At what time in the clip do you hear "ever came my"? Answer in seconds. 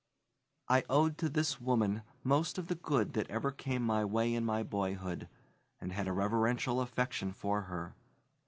3.29-4.03